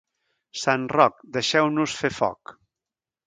Sant 0.61 0.87
Roc, 0.93 1.19
deixeu-nos 1.37 1.95
fer 2.01 2.13
foc. 2.21 2.55